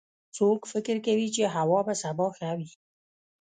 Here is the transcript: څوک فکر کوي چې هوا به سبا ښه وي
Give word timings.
څوک 0.35 0.59
فکر 0.71 0.95
کوي 1.07 1.27
چې 1.35 1.43
هوا 1.55 1.79
به 1.87 1.93
سبا 2.03 2.27
ښه 2.37 2.49
وي 2.57 2.69